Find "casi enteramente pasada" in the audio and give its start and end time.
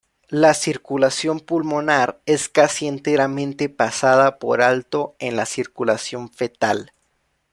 2.49-4.39